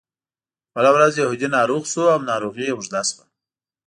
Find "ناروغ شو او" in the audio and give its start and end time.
1.57-2.19